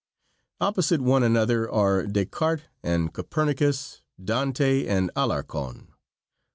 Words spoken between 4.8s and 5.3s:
and